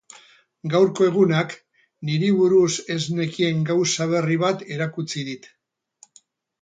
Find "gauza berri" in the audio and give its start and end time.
3.71-4.39